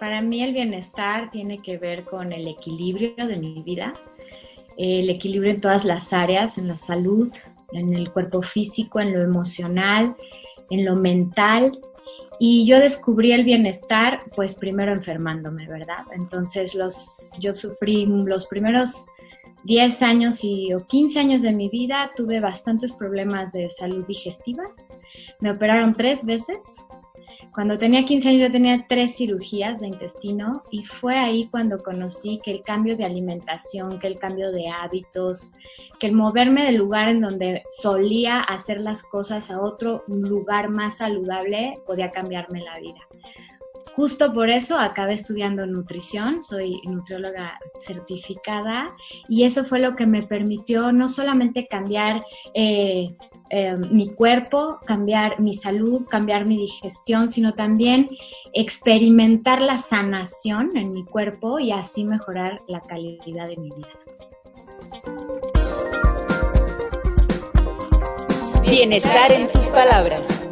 [0.00, 3.92] Para mí el bienestar tiene que ver con el equilibrio de mi vida,
[4.76, 7.32] el equilibrio en todas las áreas, en la salud,
[7.72, 10.16] en el cuerpo físico, en lo emocional,
[10.70, 11.78] en lo mental.
[12.38, 16.04] Y yo descubrí el bienestar, pues primero enfermándome, ¿verdad?
[16.12, 19.06] Entonces los, yo sufrí los primeros
[19.64, 24.84] 10 años y, o 15 años de mi vida, tuve bastantes problemas de salud digestivas.
[25.40, 26.58] Me operaron tres veces,
[27.54, 32.40] cuando tenía 15 años yo tenía tres cirugías de intestino y fue ahí cuando conocí
[32.42, 35.52] que el cambio de alimentación, que el cambio de hábitos,
[36.00, 40.96] que el moverme del lugar en donde solía hacer las cosas a otro lugar más
[40.96, 43.00] saludable podía cambiarme la vida.
[43.94, 48.94] Justo por eso acabé estudiando nutrición, soy nutrióloga certificada
[49.28, 53.14] y eso fue lo que me permitió no solamente cambiar eh,
[53.50, 58.08] eh, mi cuerpo, cambiar mi salud, cambiar mi digestión, sino también
[58.54, 63.88] experimentar la sanación en mi cuerpo y así mejorar la calidad de mi vida.
[68.62, 70.51] Bienestar en tus palabras.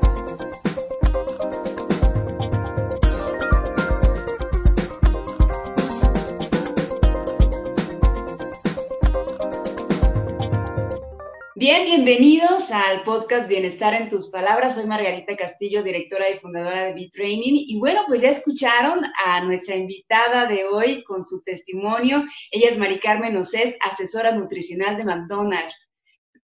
[12.02, 14.76] Bienvenidos al podcast Bienestar en tus palabras.
[14.76, 17.52] Soy Margarita Castillo, directora y fundadora de B-Training.
[17.68, 22.24] Y bueno, pues ya escucharon a nuestra invitada de hoy con su testimonio.
[22.52, 25.76] Ella es Mari Carmen Océs, asesora nutricional de McDonald's.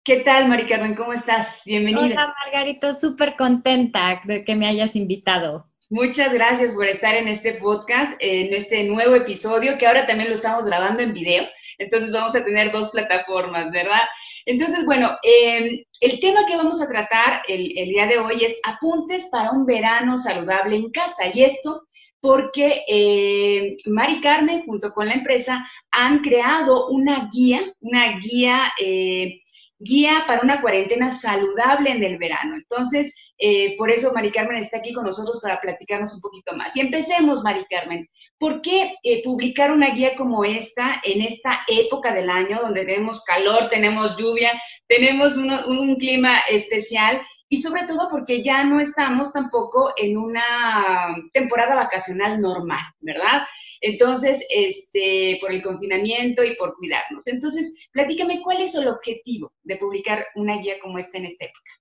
[0.05, 0.95] ¿Qué tal, Mari Carmen?
[0.95, 1.63] ¿Cómo estás?
[1.67, 2.05] Bienvenida.
[2.05, 5.67] Hola, Margarita, súper contenta de que me hayas invitado.
[5.89, 10.37] Muchas gracias por estar en este podcast, en este nuevo episodio, que ahora también lo
[10.37, 11.43] estamos grabando en video.
[11.81, 14.03] Entonces vamos a tener dos plataformas, ¿verdad?
[14.45, 19.29] Entonces, bueno, em, el tema que vamos a tratar el, día de hoy es apuntes
[19.33, 21.25] para un verano saludable en casa.
[21.33, 21.83] Y esto
[22.21, 29.41] porque eh, Mari Carmen junto con la empresa han creado una guía, una guía, eh,
[29.79, 32.57] guía para una cuarentena saludable en el verano.
[32.57, 36.77] Entonces, eh, por eso Mari Carmen está aquí con nosotros para platicarnos un poquito más.
[36.77, 38.09] Y empecemos, Mari Carmen.
[38.39, 43.25] ¿Por qué eh, publicar una guía como esta en esta época del año donde tenemos
[43.25, 44.53] calor, tenemos lluvia,
[44.87, 47.21] tenemos un clima especial?
[47.53, 53.43] Y sobre todo porque ya no estamos tampoco en una temporada vacacional normal, ¿verdad?
[53.81, 57.27] Entonces, este, por el confinamiento y por cuidarnos.
[57.27, 61.80] Entonces, platícame cuál es el objetivo de publicar una guía como esta en esta época.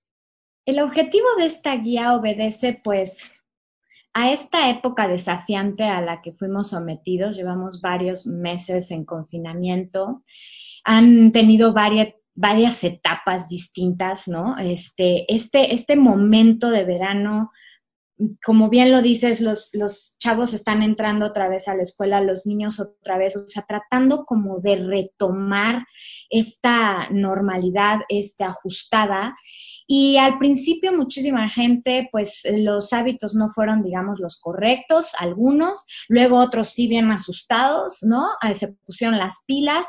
[0.66, 3.32] El objetivo de esta guía obedece pues
[4.12, 7.36] a esta época desafiante a la que fuimos sometidos.
[7.36, 10.24] Llevamos varios meses en confinamiento.
[10.84, 14.58] Han tenido varias, varias etapas distintas, ¿no?
[14.58, 17.50] Este, este, este momento de verano,
[18.44, 22.46] como bien lo dices, los, los chavos están entrando otra vez a la escuela, los
[22.46, 25.86] niños otra vez, o sea, tratando como de retomar
[26.28, 29.36] esta normalidad, este, ajustada.
[29.92, 36.38] Y al principio muchísima gente, pues los hábitos no fueron, digamos, los correctos, algunos, luego
[36.38, 38.28] otros sí bien asustados, ¿no?
[38.52, 39.84] Se pusieron las pilas,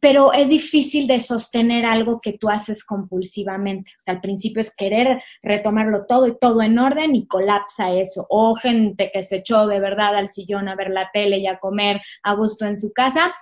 [0.00, 3.92] pero es difícil de sostener algo que tú haces compulsivamente.
[3.92, 8.26] O sea, al principio es querer retomarlo todo y todo en orden y colapsa eso.
[8.30, 11.60] O gente que se echó de verdad al sillón a ver la tele y a
[11.60, 13.32] comer a gusto en su casa,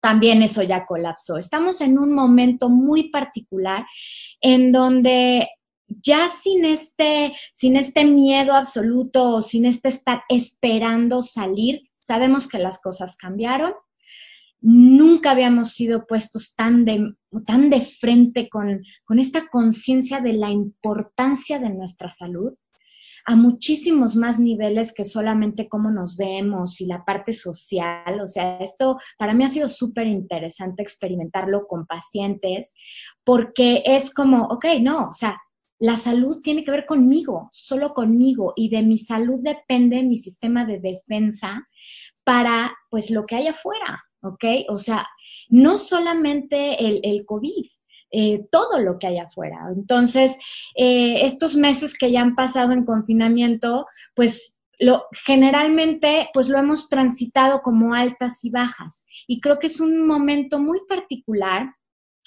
[0.00, 1.36] también eso ya colapsó.
[1.36, 3.84] Estamos en un momento muy particular
[4.40, 5.48] en donde
[5.88, 12.80] ya sin este, sin este miedo absoluto sin este estar esperando salir, sabemos que las
[12.80, 13.72] cosas cambiaron.
[14.60, 17.14] Nunca habíamos sido puestos tan de,
[17.46, 22.54] tan de frente con, con esta conciencia de la importancia de nuestra salud
[23.28, 28.18] a muchísimos más niveles que solamente cómo nos vemos y la parte social.
[28.22, 32.72] O sea, esto para mí ha sido súper interesante experimentarlo con pacientes
[33.24, 35.38] porque es como, ok, no, o sea,
[35.78, 40.64] la salud tiene que ver conmigo, solo conmigo, y de mi salud depende mi sistema
[40.64, 41.68] de defensa
[42.24, 44.44] para, pues, lo que hay afuera, ¿ok?
[44.70, 45.06] O sea,
[45.50, 47.66] no solamente el, el COVID,
[48.10, 49.58] eh, todo lo que hay afuera.
[49.74, 50.36] Entonces,
[50.74, 56.88] eh, estos meses que ya han pasado en confinamiento, pues lo, generalmente pues lo hemos
[56.88, 59.04] transitado como altas y bajas.
[59.26, 61.74] Y creo que es un momento muy particular,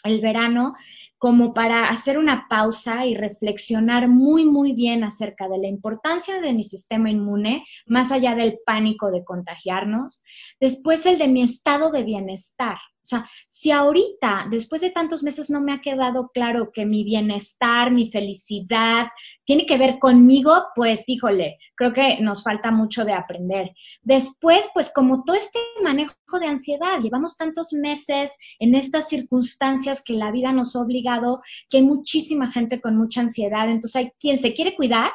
[0.03, 0.73] el verano,
[1.21, 6.51] como para hacer una pausa y reflexionar muy, muy bien acerca de la importancia de
[6.51, 10.23] mi sistema inmune, más allá del pánico de contagiarnos.
[10.59, 15.49] Después el de mi estado de bienestar, O sea, si ahorita, después de tantos meses,
[15.49, 19.07] no me ha quedado claro que mi bienestar, mi felicidad,
[19.43, 23.71] tiene que ver conmigo, pues híjole, creo que nos falta mucho de aprender.
[24.03, 30.13] Después, pues como todo este manejo de ansiedad, llevamos tantos meses en estas circunstancias que
[30.13, 34.37] la vida nos ha obligado, que hay muchísima gente con mucha ansiedad, entonces hay quien
[34.37, 35.11] se quiere cuidar,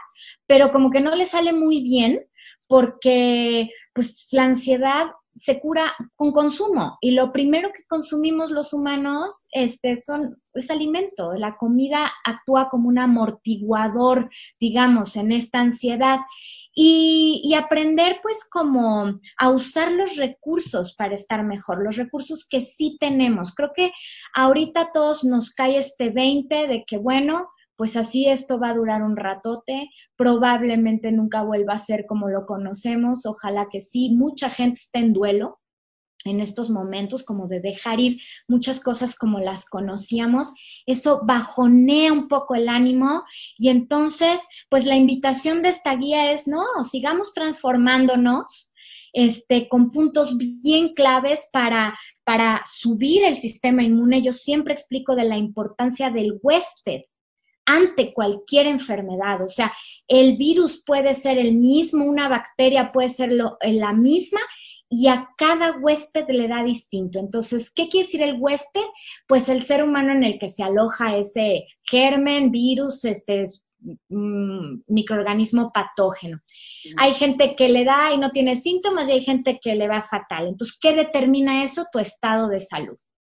[0.46, 2.26] pero como que no le sale muy bien
[2.66, 5.06] porque pues la ansiedad
[5.36, 11.34] se cura con consumo y lo primero que consumimos los humanos este, son, es alimento.
[11.34, 16.20] La comida actúa como un amortiguador, digamos, en esta ansiedad.
[16.78, 22.60] Y, y, aprender pues como a usar los recursos para estar mejor, los recursos que
[22.60, 23.54] sí tenemos.
[23.54, 23.92] Creo que
[24.34, 29.02] ahorita todos nos cae este 20 de que bueno, pues así esto va a durar
[29.02, 34.80] un ratote, probablemente nunca vuelva a ser como lo conocemos, ojalá que sí, mucha gente
[34.80, 35.58] está en duelo
[36.24, 40.52] en estos momentos, como de dejar ir muchas cosas como las conocíamos,
[40.84, 43.22] eso bajonea un poco el ánimo
[43.58, 48.72] y entonces, pues la invitación de esta guía es, no, sigamos transformándonos,
[49.12, 54.20] este, con puntos bien claves para, para subir el sistema inmune.
[54.20, 57.02] Yo siempre explico de la importancia del huésped,
[57.66, 59.42] ante cualquier enfermedad.
[59.42, 59.72] O sea,
[60.08, 64.40] el virus puede ser el mismo, una bacteria puede ser eh, la misma
[64.88, 67.18] y a cada huésped le da distinto.
[67.18, 68.84] Entonces, ¿qué quiere decir el huésped?
[69.26, 73.44] Pues el ser humano en el que se aloja ese germen, virus, este
[74.08, 76.40] mm, microorganismo patógeno.
[76.98, 80.02] Hay gente que le da y no tiene síntomas y hay gente que le va
[80.02, 80.46] fatal.
[80.46, 81.86] Entonces, ¿qué determina eso?
[81.92, 82.96] Tu estado de salud.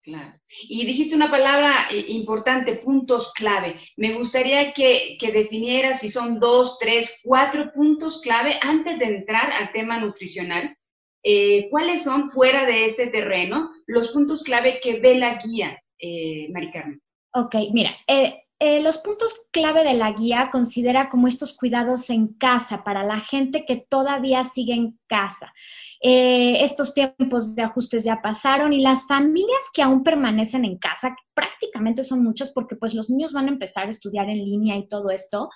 [0.09, 0.41] Claro.
[0.63, 3.79] Y dijiste una palabra eh, importante, puntos clave.
[3.99, 9.53] Me gustaría que, que definieras si son dos, tres, cuatro puntos clave antes de entrar
[9.53, 10.75] al tema nutricional.
[11.23, 16.49] Eh, ¿Cuáles son, fuera de este terreno, los puntos clave que ve la guía, eh,
[16.53, 17.03] Mari Carmen?
[17.35, 22.85] Ok, mira, eh, los puntos clave de la guía considera como estos cuidados en casa
[22.85, 25.53] para la gente que todavía sigue en casa.
[26.01, 31.17] Eh, estos tiempos de ajustes ya pasaron y las familias que aún permanecen en casa,
[31.35, 34.87] prácticamente son muchas porque pues los niños van a empezar a estudiar en línea y
[34.87, 35.51] todo esto,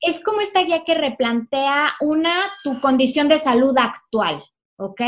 [0.00, 4.42] es como esta guía que replantea una, tu condición de salud actual,
[4.76, 5.00] ¿ok?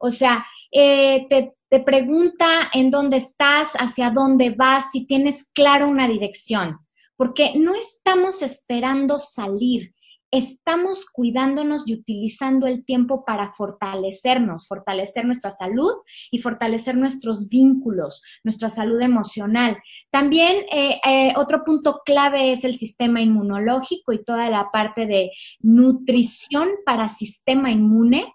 [0.00, 5.88] O sea, eh, te, te pregunta en dónde estás, hacia dónde vas, si tienes claro
[5.88, 6.78] una dirección,
[7.16, 9.94] porque no estamos esperando salir,
[10.32, 15.92] estamos cuidándonos y utilizando el tiempo para fortalecernos, fortalecer nuestra salud
[16.30, 19.76] y fortalecer nuestros vínculos, nuestra salud emocional.
[20.10, 25.30] También eh, eh, otro punto clave es el sistema inmunológico y toda la parte de
[25.60, 28.32] nutrición para sistema inmune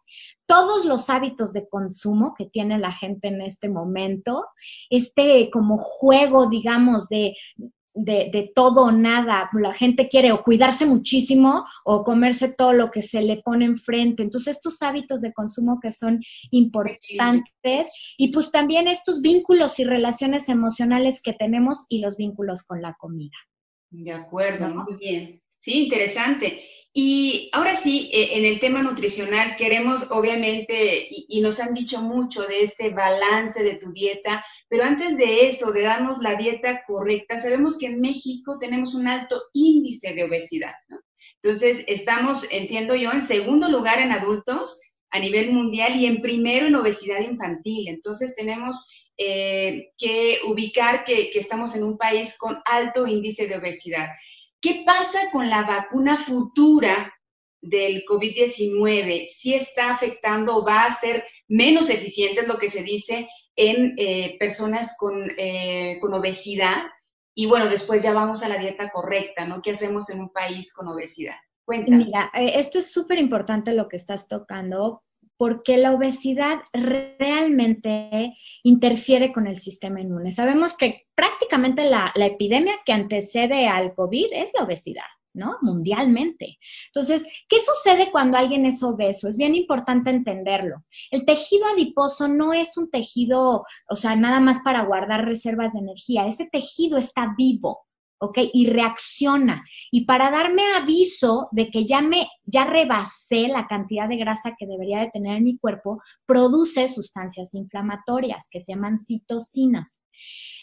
[0.47, 4.45] todos los hábitos de consumo que tiene la gente en este momento,
[4.89, 7.35] este como juego, digamos, de
[7.97, 9.49] de, todo o nada.
[9.53, 14.23] La gente quiere o cuidarse muchísimo o comerse todo lo que se le pone enfrente.
[14.23, 16.21] Entonces, estos hábitos de consumo que son
[16.51, 22.81] importantes y pues también estos vínculos y relaciones emocionales que tenemos y los vínculos con
[22.81, 23.35] la comida.
[23.89, 25.41] De acuerdo, muy bien.
[25.59, 26.63] Sí, interesante.
[26.99, 32.41] Y ahora sí, eh, en el tema nutricional queremos, obviamente, y, nos han dicho mucho
[32.47, 37.37] de este balance de tu dieta, pero antes de eso, de darnos la dieta correcta,
[37.37, 40.97] sabemos que en México tenemos un alto índice de obesidad, ¿no?
[41.43, 46.65] Entonces, estamos, entiendo yo, en segundo lugar en adultos a nivel mundial y en primero
[46.65, 47.89] en obesidad infantil.
[47.89, 54.07] Entonces, tenemos eh, que ubicar que estamos en un país con alto índice de obesidad.
[54.61, 57.13] ¿Qué pasa con la vacuna futura
[57.61, 59.27] del COVID-19?
[59.27, 63.93] ¿Si está afectando o va a ser menos eficiente, es lo que se dice, en
[63.97, 64.95] eh, personas
[65.37, 66.83] eh, con, obesidad?
[67.35, 69.61] Y bueno, después ya vamos a la dieta correcta, ¿no?
[69.61, 71.35] ¿Qué hacemos en un país con obesidad?
[71.65, 72.05] Cuéntame.
[72.05, 75.03] Mira, eh, esto es súper importante lo que estás tocando
[75.37, 80.31] porque la obesidad realmente interfiere con el sistema inmune.
[80.31, 85.07] Sabemos que prácticamente la, epidemia que antecede al COVID es la obesidad.
[85.33, 85.57] ¿no?
[85.61, 86.57] Mundialmente.
[86.87, 89.27] Entonces, ¿qué sucede cuando alguien es obeso?
[89.27, 90.77] Es bien importante entenderlo.
[91.11, 95.79] El tejido adiposo no es un tejido, o sea, nada más para guardar reservas de
[95.79, 96.25] energía.
[96.25, 97.87] Ese tejido está vivo.
[98.19, 98.39] ¿ok?
[98.51, 99.63] Y reacciona.
[99.91, 104.65] Y para darme aviso de que ya me, ya rebasé la cantidad de grasa que
[104.65, 109.99] debería de tener en mi cuerpo, produce sustancias inflamatorias que se llaman citocinas.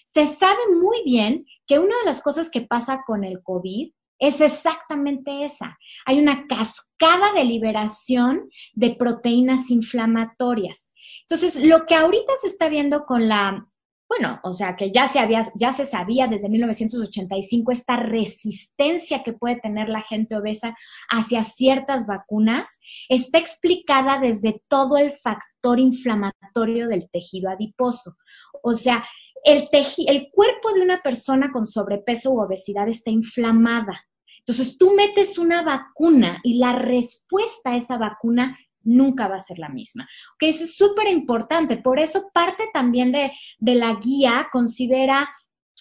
[0.04, 4.40] Se sabe muy bien que una de las cosas que pasa con el COVID es
[4.40, 5.78] exactamente esa.
[6.06, 10.92] Hay una cascada de liberación de proteínas inflamatorias.
[11.23, 13.66] Entonces, lo que ahorita se está viendo con la,
[14.08, 19.32] bueno, o sea, que ya se había, ya se sabía desde 1985 esta resistencia que
[19.32, 20.76] puede tener la gente obesa
[21.11, 28.16] hacia ciertas vacunas, está explicada desde todo el factor inflamatorio del tejido adiposo.
[28.62, 29.04] O sea,
[29.44, 34.04] el, cuerpo de una persona con sobrepeso u obesidad está inflamada.
[34.38, 39.58] Entonces tú metes una vacuna y la respuesta a esa vacuna nunca va a ser
[39.58, 40.08] la misma.
[40.38, 41.76] Que es súper importante.
[41.76, 45.28] Por eso parte también de, de la guía considera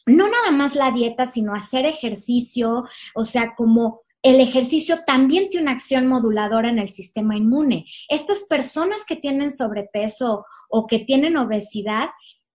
[0.05, 5.65] no nada más la dieta, sino hacer ejercicio, o sea, como el ejercicio también tiene
[5.65, 7.85] una acción moduladora en el sistema inmune.
[8.07, 12.09] Estas personas que tienen sobrepeso o que tienen obesidad,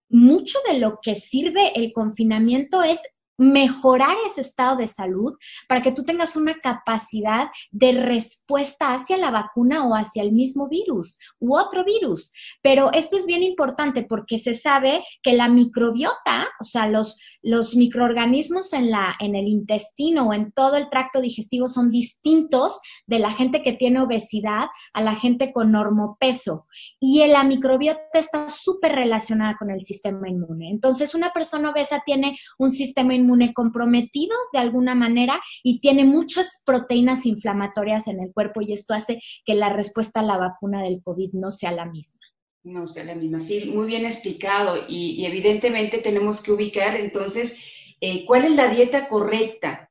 [0.09, 3.01] mucho de lo que sirve el confinamiento es
[3.39, 5.33] mejorar ese estado de salud
[5.67, 10.67] para que tú tengas una capacidad de respuesta hacia la vacuna o hacia el mismo
[10.67, 12.31] virus u otro virus.
[12.61, 17.75] Pero esto es bien importante porque se sabe que la microbiota, o sea, los, los
[17.75, 23.19] microorganismos en, la, en el intestino o en todo el tracto digestivo son distintos de
[23.19, 26.67] la gente que tiene obesidad a la gente con normopeso.
[26.99, 30.69] Y la microbiota está súper relacionada con el sistema inmune.
[30.69, 36.61] Entonces, una persona obesa tiene un sistema inmune comprometido de alguna manera y tiene muchas
[36.65, 41.01] proteínas inflamatorias en el cuerpo y esto hace que la respuesta a la vacuna del
[41.03, 42.19] COVID no sea la misma.
[42.63, 47.57] No sea la misma, sí, muy bien explicado y, evidentemente tenemos que ubicar entonces
[48.01, 49.89] eh, cuál es la dieta correcta,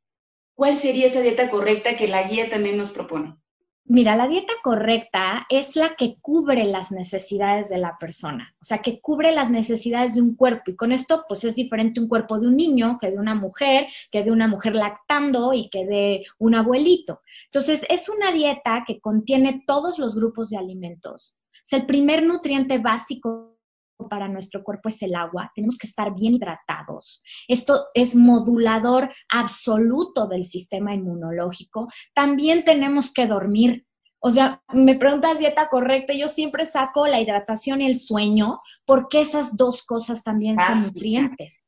[0.55, 3.38] cuál sería esa dieta correcta que la guía también nos propone.
[3.91, 8.83] Mira, la dieta correcta es la que cubre las necesidades de la persona, o sea,
[8.83, 10.71] que cubre las necesidades de un cuerpo.
[10.71, 13.87] Y con esto, pues es diferente un cuerpo de un niño que de una mujer,
[14.11, 17.23] que de una mujer lactando y que de un abuelito.
[17.47, 21.35] Entonces, es una dieta que contiene todos los grupos de alimentos.
[21.73, 23.58] O el primer nutriente básico
[24.07, 27.23] para nuestro cuerpo es el agua, tenemos que estar bien hidratados.
[27.49, 31.89] Esto es modulador absoluto del sistema inmunológico.
[32.15, 33.87] También tenemos que dormir.
[34.21, 39.21] O sea, me preguntas dieta correcta, yo siempre saco la hidratación y el sueño, porque
[39.21, 41.63] esas dos cosas también son nutrientes.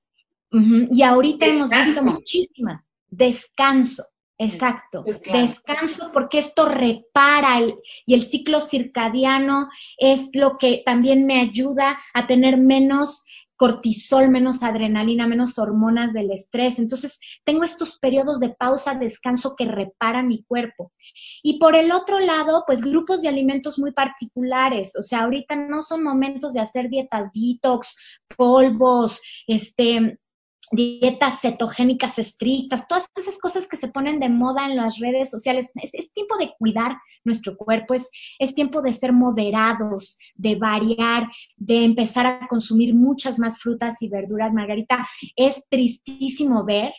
[0.53, 2.83] Y ahorita hemos visto muchísimas.
[3.09, 4.05] Descanso.
[4.43, 7.61] Exacto, descanso porque esto repara
[8.07, 9.69] y el ciclo circadiano
[9.99, 13.25] es lo que también me ayuda a tener menos
[13.57, 16.79] cortisol, menos adrenalina, menos hormonas del estrés.
[16.79, 20.91] Entonces, tengo estos periodos de pausa, descanso que reparan mi cuerpo.
[21.43, 24.97] Y por el otro lado, pues grupos de alimentos muy particulares.
[24.99, 27.95] O sea, ahorita no son momentos de hacer dietas detox,
[28.35, 30.19] polvos, este,
[30.71, 35.71] dietas cetogénicas estrictas, todas esas cosas que se ponen de moda en las redes sociales.
[35.75, 38.09] Es, tiempo de cuidar nuestro cuerpo, es,
[38.39, 44.09] es tiempo de ser moderados, de variar, de empezar a consumir muchas más frutas y
[44.09, 44.53] verduras.
[44.53, 46.93] Margarita, es tristísimo ver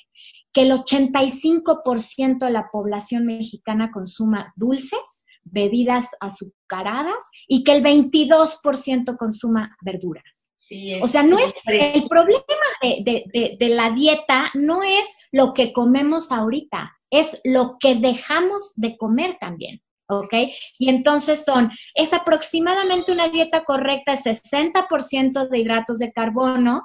[0.54, 9.18] que el 85% de la población mexicana consuma dulces, bebidas azucaradas y que el 22%
[9.18, 10.51] consuma verduras
[11.02, 12.44] o sea, no es el problema
[12.82, 18.98] de, de, la dieta no es lo que comemos ahorita, es lo que dejamos de
[18.98, 19.82] comer también.
[20.08, 20.34] ¿ok?
[20.78, 26.84] Y entonces son, es aproximadamente una dieta correcta, 60% de hidratos de carbono,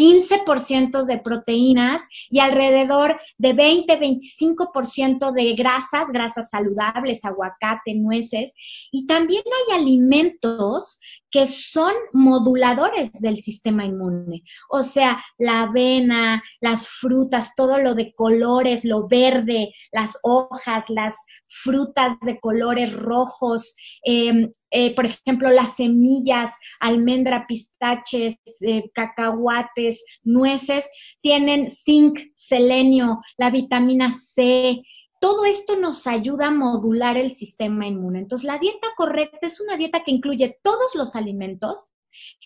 [0.00, 8.54] 15% de proteínas y alrededor de 20-25% de grasas, grasas saludables, aguacate, nueces.
[8.90, 10.98] Y también hay alimentos
[11.30, 14.42] que son moduladores del sistema inmune.
[14.68, 21.16] O sea, la avena, las frutas, todo lo de colores, lo verde, las hojas, las
[21.46, 29.89] frutas de colores rojos, em, eh, por ejemplo, las semillas, almendra, pistaches, eh, cacahuates,
[30.22, 30.88] nueces,
[31.20, 34.82] tienen zinc, selenio, la vitamina C,
[35.20, 38.20] todo esto nos ayuda a modular el sistema inmune.
[38.20, 41.92] Entonces, la dieta correcta es una dieta que incluye todos los alimentos,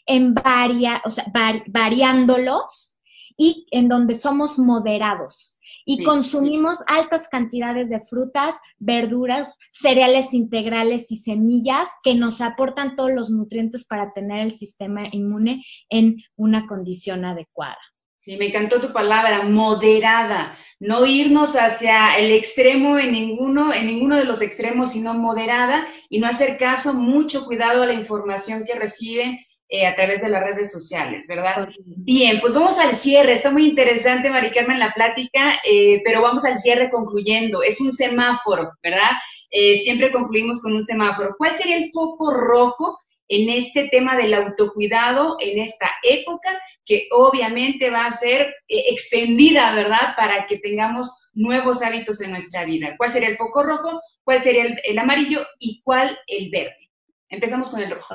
[0.07, 1.25] en varia, o sea,
[1.67, 2.97] variándolos
[3.37, 5.59] y en donde somos moderados.
[5.85, 13.13] Y consumimos altas cantidades de frutas, verduras, cereales integrales y semillas que nos aportan todos
[13.13, 17.79] los nutrientes para tener el sistema inmune en una condición adecuada.
[18.25, 20.57] Sí, me encantó tu palabra, moderada.
[20.81, 26.21] No irnos hacia el extremo en ninguno, en ninguno de los extremos, sino moderada y
[26.21, 30.43] no hacer caso, mucho cuidado a la información que reciben eh, a través de las
[30.43, 31.69] redes sociales, ¿verdad?
[31.85, 33.33] Bien, pues vamos al cierre.
[33.33, 37.63] Está muy interesante, Mari Carmen, la plática, eh, pero vamos al cierre concluyendo.
[37.63, 39.13] Es un semáforo, ¿verdad?
[39.51, 41.35] Eh, siempre concluimos con un semáforo.
[41.39, 47.89] ¿Cuál sería el foco rojo en este tema del autocuidado en esta época que obviamente
[47.89, 50.15] va a ser extendida, ¿verdad?
[50.17, 52.95] Para que tengamos nuevos hábitos en nuestra vida.
[52.99, 54.01] ¿Cuál sería el foco rojo?
[54.23, 55.47] ¿Cuál sería el, amarillo?
[55.59, 56.91] ¿Y cuál el verde?
[57.31, 58.15] Empezamos con el rojo.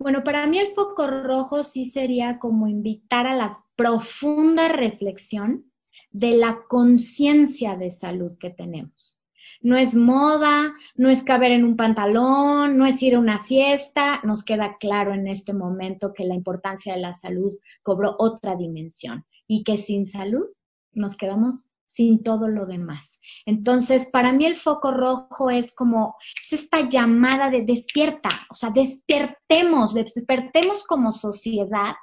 [0.00, 5.70] Bueno, para mí el foco rojo sí sería como invitar a la profunda reflexión
[6.10, 9.18] de la conciencia de salud que tenemos.
[9.60, 14.22] No es moda, no es caber en un pantalón, no es ir a una fiesta.
[14.24, 17.52] Nos queda claro en este momento que la importancia de la salud
[17.82, 20.46] cobró otra dimensión y que sin salud
[20.92, 23.20] nos quedamos sin todo lo demás.
[23.46, 28.70] Entonces, para mí el foco rojo es como, es esta llamada de despierta, o sea,
[28.70, 31.94] despertemos, despertemos como sociedad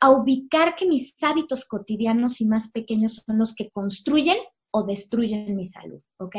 [0.00, 4.38] a ubicar que mis hábitos cotidianos y más pequeños son los que construyen
[4.72, 6.36] o destruyen mi salud, ¿ok?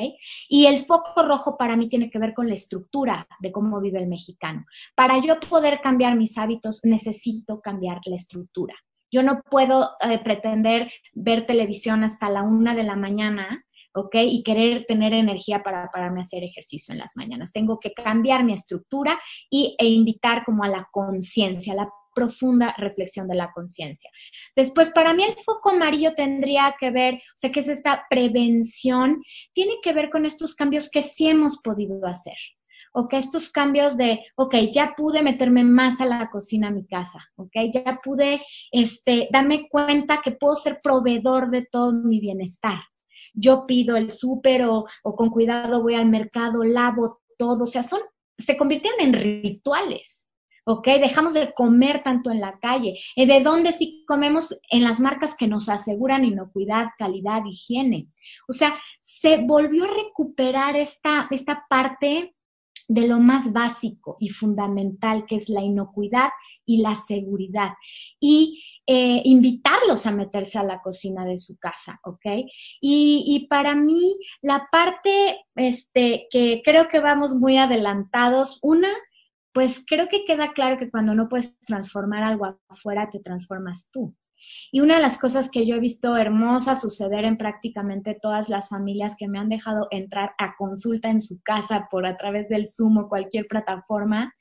[0.50, 4.00] Y el foco rojo para mí tiene que ver con la estructura de cómo vive
[4.00, 4.66] el mexicano.
[4.96, 8.76] Para yo poder cambiar mis hábitos, necesito cambiar la estructura.
[9.12, 14.16] Yo no puedo eh, pretender ver televisión hasta la una de la mañana, ¿ok?
[14.22, 17.52] Y querer tener energía para pararme a hacer ejercicio en las mañanas.
[17.52, 23.28] Tengo que cambiar mi estructura y, e invitar como a la conciencia, la profunda reflexión
[23.28, 24.10] de la conciencia.
[24.56, 29.22] Después, para mí el foco amarillo tendría que ver, o sea, que es esta prevención,
[29.54, 32.36] tiene que ver con estos cambios que sí hemos podido hacer
[33.00, 36.84] o que estos cambios de, ok, ya pude meterme más a la cocina a mi
[36.88, 42.80] casa, ok, ya pude este, darme cuenta que puedo ser proveedor de todo mi bienestar.
[43.36, 47.84] Yo pido el súper o, o con cuidado voy al mercado, lavo todo, o sea,
[47.84, 48.00] son,
[48.36, 50.28] se convirtieron en rituales.
[50.66, 50.88] ¿ok?
[51.00, 53.00] Dejamos de comer tanto en la calle.
[53.16, 54.58] Eh, ¿De dónde sí comemos?
[54.70, 58.08] En las marcas que nos aseguran inocuidad, calidad, higiene.
[58.50, 62.34] O sea, se volvió a recuperar esta, esta parte
[62.88, 66.30] de lo más básico y fundamental, que es la inocuidad
[66.66, 67.74] y la seguridad.
[68.20, 72.26] Y eh, invitarlos a meterse a la cocina de su casa, ¿ok?
[72.80, 78.90] Y, para mí, la parte este, que creo que vamos muy adelantados, una,
[79.52, 84.16] pues creo que queda claro que cuando no puedes transformar algo afuera, te transformas tú.
[84.72, 88.70] Y una de las cosas que yo he visto hermosa suceder en prácticamente todas las
[88.70, 92.68] familias que me han dejado entrar a consulta en su casa por a través del
[92.68, 94.34] Zoom o cualquier plataforma,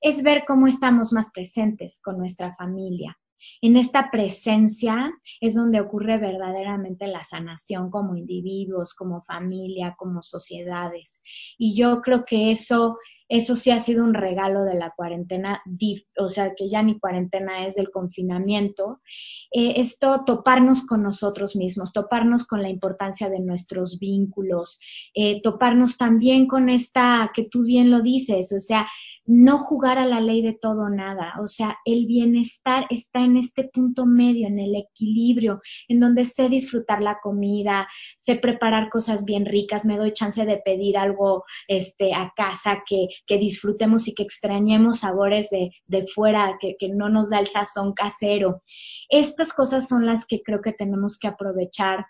[0.00, 3.16] es ver cómo estamos más presentes con nuestra familia.
[3.60, 11.22] En esta presencia es donde ocurre verdaderamente la sanación como individuos, como familia, como sociedades.
[11.58, 12.98] Y yo creo que eso
[13.32, 15.62] eso sí ha sido un regalo de la cuarentena,
[16.18, 19.00] o sea, que ya ni cuarentena es del confinamiento.
[19.50, 24.78] Eh, esto, toparnos con nosotros mismos, toparnos con la importancia de nuestros vínculos,
[25.14, 28.86] eh, toparnos también con esta, que tú bien lo dices, o sea,
[29.24, 31.34] no jugar a la ley de todo o nada.
[31.40, 36.48] O sea, el bienestar está en este punto medio, en el equilibrio, en donde sé
[36.48, 42.14] disfrutar la comida, sé preparar cosas bien ricas, me doy chance de pedir algo este,
[42.14, 47.08] a casa que, que disfrutemos y que extrañemos sabores de, de fuera, que, que no
[47.08, 48.62] nos da el sazón casero.
[49.08, 52.06] Estas cosas son las que creo que tenemos que aprovechar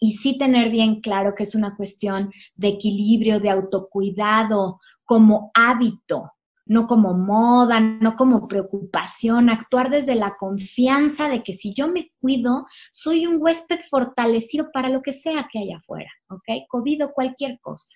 [0.00, 6.33] y sí tener bien claro que es una cuestión de equilibrio, de autocuidado como hábito,
[6.66, 12.10] no como moda, no como preocupación, actuar desde la confianza de que si yo me
[12.20, 16.66] cuido, soy un huésped fortalecido para lo que sea que haya afuera, ¿ok?
[16.68, 17.94] COVID o cualquier cosa.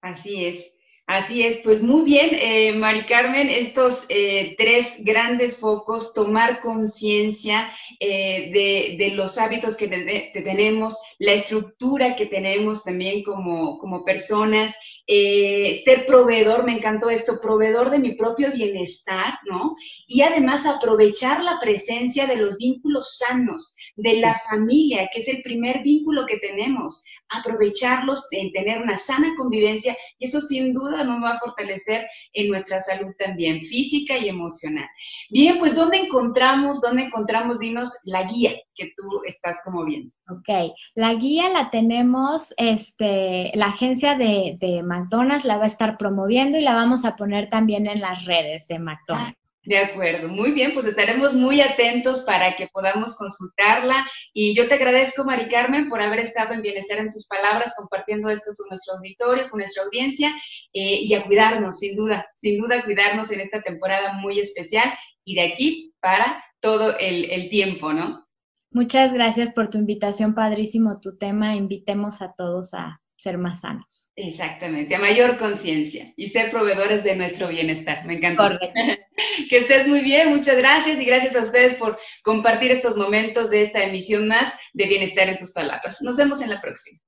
[0.00, 0.72] Así es.
[1.06, 7.72] Así es, pues muy bien, eh, Mari Carmen, estos eh, tres grandes focos, tomar conciencia
[7.98, 14.74] eh, de, los hábitos que, tenemos, la estructura que tenemos también como, como personas,
[15.14, 19.76] eh, ser proveedor, me encantó esto, proveedor de mi propio bienestar, ¿no?
[20.06, 25.42] Y además aprovechar la presencia de los vínculos sanos, de la familia, que es el
[25.42, 31.22] primer vínculo que tenemos, aprovecharlos, en tener una sana convivencia, y eso sin duda nos
[31.22, 34.88] va a fortalecer en nuestra salud también, física y emocional.
[35.28, 40.10] Bien, pues ¿dónde encontramos, dónde encontramos, dinos, la guía que tú estás como viendo?
[40.30, 45.98] Ok, la guía la tenemos, este, la agencia de, de McDonald's la va a estar
[45.98, 49.38] promoviendo y la vamos a poner también en las redes de McDonald's.
[49.64, 54.74] De acuerdo, muy bien, pues estaremos muy atentos para que podamos consultarla y yo te
[54.74, 58.94] agradezco, Mari Carmen, por haber estado en Bienestar en tus palabras, compartiendo esto con nuestro
[58.94, 60.34] auditorio, con nuestra audiencia
[60.72, 64.92] eh, y a cuidarnos, sin duda, sin duda cuidarnos en esta temporada muy especial
[65.24, 68.26] y de aquí para todo el, el tiempo, ¿no?
[68.72, 71.54] Muchas gracias por tu invitación, padrísimo tu tema.
[71.54, 74.10] Invitemos a todos a ser más sanos.
[74.16, 78.04] Exactamente, a mayor conciencia y ser proveedores de nuestro bienestar.
[78.04, 78.58] Me encanta.
[78.58, 78.80] Correcto.
[79.48, 83.62] que estés muy bien, muchas gracias y gracias a ustedes por compartir estos momentos de
[83.62, 85.98] esta emisión más de Bienestar en tus Palabras.
[86.02, 86.98] Nos vemos en la próxima.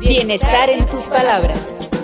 [0.00, 1.99] Bienestar en tus palabras.